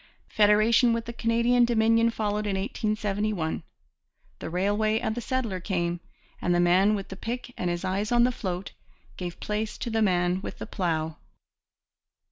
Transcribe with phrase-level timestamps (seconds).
[0.29, 3.61] Federation with the Canadian Dominion followed in 1871;
[4.39, 5.99] the railway and the settler came;
[6.41, 8.71] and the man with the pick and his eyes on the 'float'
[9.15, 11.17] gave place to the man with the plough.